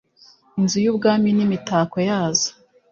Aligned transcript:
inzu 0.59 0.77
y’ 0.83 0.87
ibwami 0.91 1.29
n’imitako 1.33 1.97
yazo 2.09 2.49